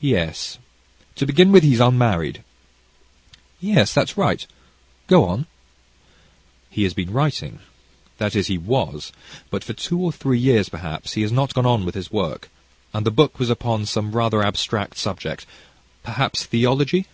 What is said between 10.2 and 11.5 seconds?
years perhaps, he has